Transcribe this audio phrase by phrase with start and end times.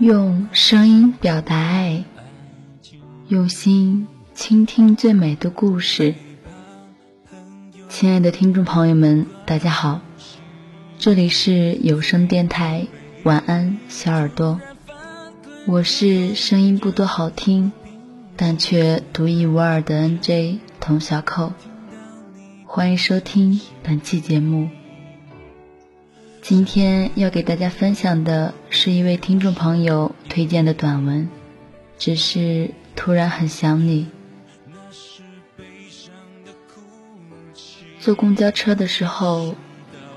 [0.00, 2.04] 用声音表达爱，
[3.28, 6.14] 用心倾听最美的故事。
[7.90, 10.00] 亲爱的听众朋友们，大家好，
[10.98, 12.86] 这里是有声电台，
[13.24, 14.58] 晚安，小耳朵。
[15.66, 17.70] 我是声音不多好听，
[18.36, 21.52] 但却独一无二的 NJ 童小扣。
[22.64, 24.70] 欢迎收听本期节目。
[26.42, 31.28] 今天要给大家分享的是一位听众朋友推荐的短文，
[31.98, 34.08] 只是突然很想你。
[38.00, 39.54] 坐公交车的时候，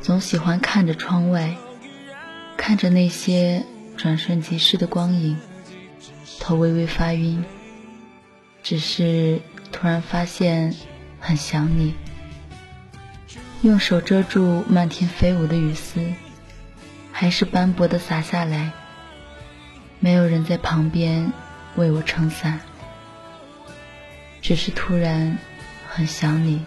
[0.00, 1.56] 总喜欢看着窗外，
[2.56, 3.64] 看着那些
[3.96, 5.36] 转瞬即逝的光影，
[6.40, 7.42] 头微微发晕。
[8.62, 9.40] 只是
[9.70, 10.74] 突然发现
[11.20, 11.94] 很想你。
[13.62, 16.12] 用手遮住漫天飞舞的雨丝，
[17.10, 18.72] 还是斑驳的洒下来。
[19.98, 21.32] 没有人在旁边
[21.74, 22.60] 为我撑伞，
[24.40, 25.38] 只是突然
[25.88, 26.64] 很想你。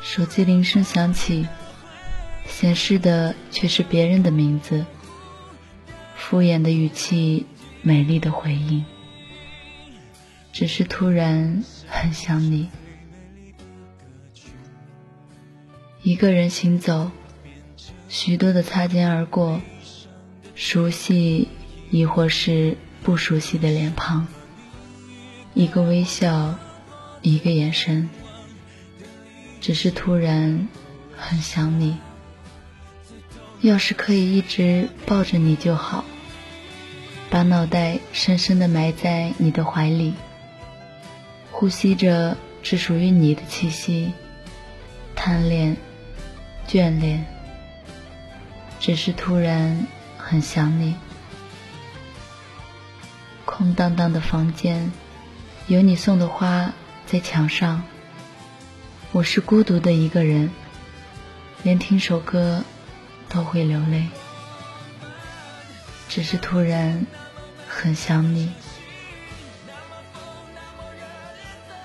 [0.00, 1.48] 手机铃声响起，
[2.46, 4.86] 显示的却是别人的名字。
[6.14, 7.46] 敷衍的语气，
[7.82, 8.84] 美丽的回应。
[10.52, 12.70] 只是突然很想你。
[16.04, 17.10] 一个人行走，
[18.10, 19.62] 许多的擦肩而过，
[20.54, 21.48] 熟悉
[21.90, 24.26] 亦或是不熟悉的脸庞，
[25.54, 26.58] 一个微笑，
[27.22, 28.10] 一个眼神，
[29.62, 30.68] 只是突然
[31.16, 31.96] 很想你。
[33.62, 36.04] 要是可以一直抱着你就好，
[37.30, 40.12] 把脑袋深深的埋在你的怀里，
[41.50, 44.12] 呼吸着只属于你的气息，
[45.16, 45.78] 贪恋。
[46.66, 47.24] 眷恋，
[48.80, 49.86] 只是突然
[50.16, 50.96] 很想你。
[53.44, 54.90] 空荡荡的房间，
[55.68, 56.72] 有你送的花
[57.06, 57.84] 在墙上。
[59.12, 60.50] 我是孤独的一个人，
[61.62, 62.64] 连听首歌
[63.28, 64.08] 都会流泪。
[66.08, 67.06] 只是突然
[67.68, 68.52] 很想你。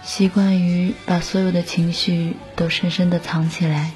[0.04, 3.92] 习惯于把所有的情绪都深深的藏起来。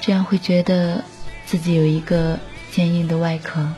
[0.00, 1.04] 这样会觉得
[1.46, 2.38] 自己有一个
[2.72, 3.68] 坚硬的外壳，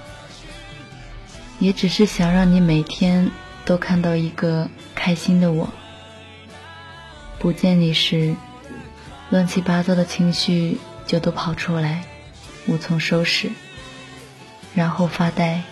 [1.58, 3.30] 也只是想让你每天
[3.64, 5.68] 都看到一个开心的我。
[7.38, 8.36] 不见你时，
[9.30, 12.04] 乱七八糟的情绪就都跑出来，
[12.66, 13.50] 无从收拾，
[14.74, 15.62] 然后发呆。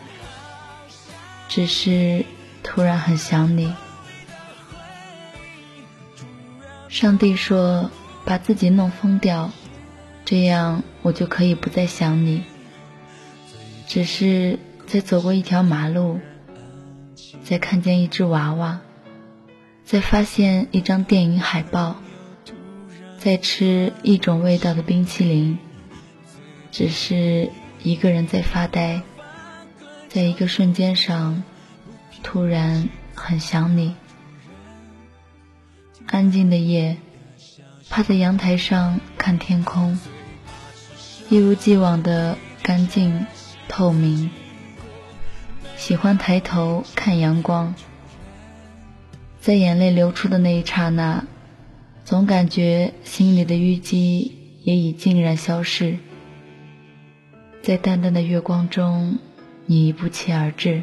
[1.48, 2.24] 只是
[2.62, 3.74] 突然很想你。
[6.88, 7.90] 上帝说
[8.24, 9.50] ：“把自己弄疯掉。”
[10.30, 12.44] 这样我就可以不再想你。
[13.88, 16.20] 只是在走过一条马路，
[17.42, 18.78] 再看见一只娃娃，
[19.84, 21.96] 在发现一张电影海报，
[23.18, 25.58] 在吃一种味道的冰淇淋，
[26.70, 27.50] 只是
[27.82, 29.02] 一个人在发呆，
[30.08, 31.42] 在一个瞬间上，
[32.22, 33.96] 突然很想你。
[36.06, 36.98] 安静的夜，
[37.88, 39.98] 趴在阳台上看天空。
[41.30, 43.24] 一如既往的干净
[43.68, 44.30] 透明，
[45.76, 47.72] 喜欢抬头看阳光，
[49.40, 51.24] 在眼泪流出的那一刹那，
[52.04, 55.98] 总感觉心里的淤积也已竟然消逝。
[57.62, 59.16] 在淡淡的月光中，
[59.66, 60.82] 你已不期而至，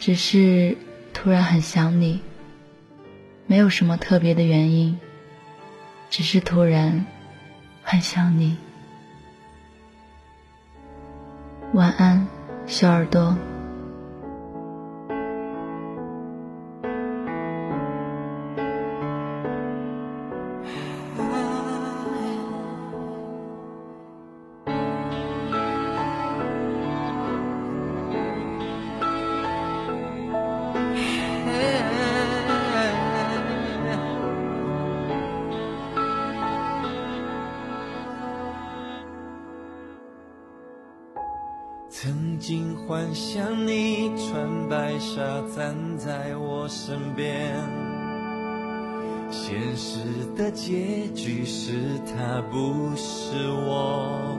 [0.00, 0.76] 只是
[1.14, 2.18] 突然很想你，
[3.46, 4.98] 没有什么特别的原因，
[6.10, 7.06] 只是突然。
[7.82, 8.56] 很想你，
[11.74, 12.26] 晚安，
[12.66, 13.36] 小耳朵。
[42.02, 45.22] 曾经幻想你穿白纱
[45.54, 47.54] 站在我身边，
[49.30, 50.00] 现实
[50.36, 54.36] 的结局是他不是我，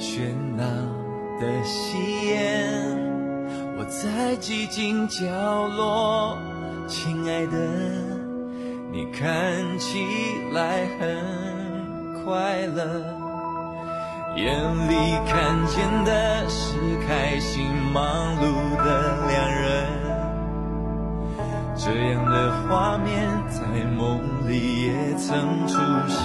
[0.00, 0.64] 喧闹
[1.40, 1.96] 的戏
[2.26, 2.82] 演，
[3.78, 5.28] 我在寂静角
[5.68, 6.36] 落，
[6.88, 7.56] 亲爱的，
[8.90, 10.04] 你看起
[10.52, 13.17] 来很快乐。
[14.36, 14.46] 眼
[14.88, 14.92] 里
[15.26, 16.76] 看见的是
[17.06, 19.66] 开心忙碌的两人，
[21.74, 23.60] 这样的画面在
[23.96, 25.74] 梦里也曾出
[26.06, 26.18] 现。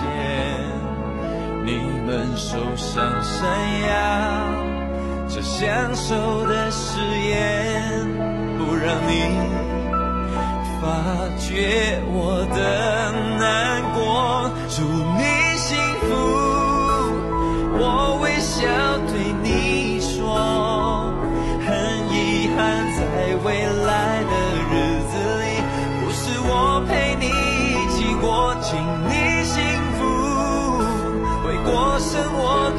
[1.66, 1.72] 你
[2.06, 3.42] 们手上闪
[3.82, 3.88] 耀
[5.28, 8.06] 这相守的誓言，
[8.60, 9.12] 不让你
[10.80, 10.84] 发
[11.40, 14.52] 觉我的难过。
[14.70, 14.84] 祝
[15.18, 15.24] 你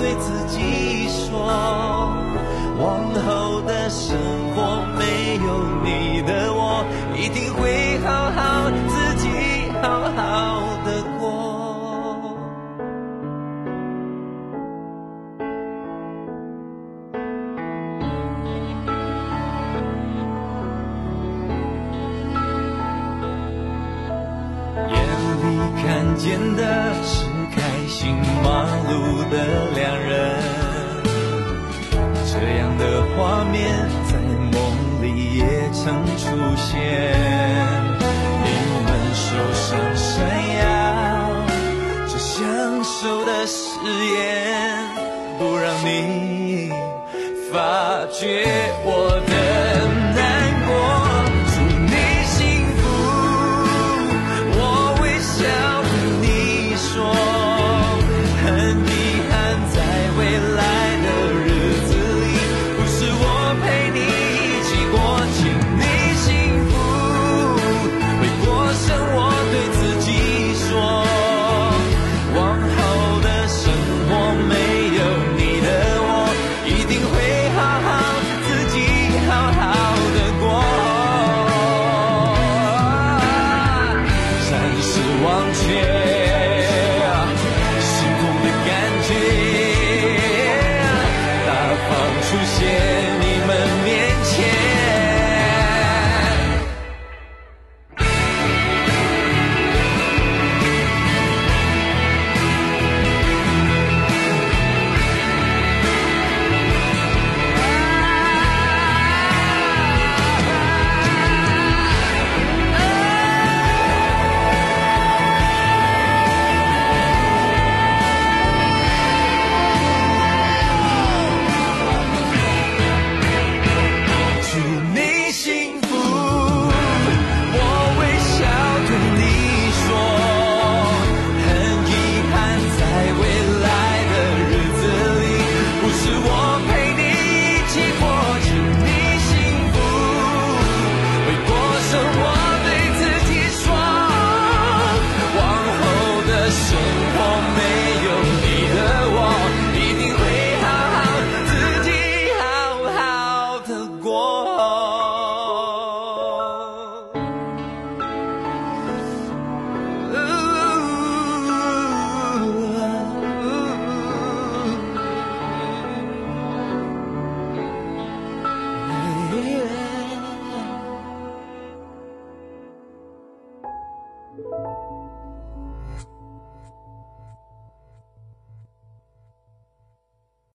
[0.04, 1.46] 对自己说，
[2.78, 2.84] 往
[3.24, 4.18] 后的生
[4.54, 5.46] 活没有
[5.82, 6.84] 你的我，
[7.16, 9.30] 一定会好好自己
[9.80, 11.22] 好好的过。
[24.90, 24.92] 眼
[25.40, 25.42] 里
[25.82, 27.24] 看见的是
[27.56, 27.56] 开
[27.88, 28.92] 心忙碌
[29.30, 29.34] 的
[36.74, 36.82] 天。
[38.42, 38.48] 你
[38.84, 40.10] 们手上闪
[40.58, 40.62] 耀
[42.08, 43.58] 这相守的誓
[44.14, 44.18] 言，
[45.38, 46.72] 不让你
[47.52, 47.54] 发
[48.10, 48.44] 觉
[48.84, 48.88] 我
[49.28, 49.63] 的。